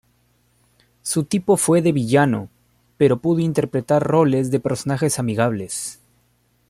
[1.03, 2.49] Su tipo fue de villano,
[2.97, 5.99] pero pudo interpretar roles de personajes amigables.